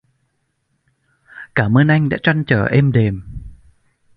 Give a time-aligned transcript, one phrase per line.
[1.55, 3.21] Cảm ơn anh đã trăn trở êm đềm